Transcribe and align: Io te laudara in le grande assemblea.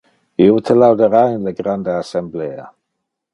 Io 0.45 0.53
te 0.69 0.75
laudara 0.77 1.21
in 1.33 1.45
le 1.49 1.53
grande 1.59 1.95
assemblea. 1.99 2.67